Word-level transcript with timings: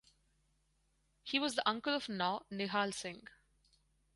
He 1.21 1.37
was 1.37 1.53
the 1.53 1.69
uncle 1.69 1.93
of 1.93 2.09
Nau 2.09 2.41
Nihal 2.51 2.91
Singh. 2.91 3.27